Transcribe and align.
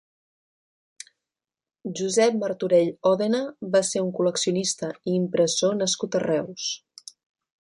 Josep 1.99 2.39
Martorell 2.45 2.91
Òdena 3.11 3.43
va 3.77 3.83
ser 3.93 4.03
un 4.07 4.11
col·leccionista 4.21 4.93
i 5.13 5.17
impressor 5.21 5.81
nascut 5.85 6.19
a 6.19 6.25
Reus. 6.29 6.71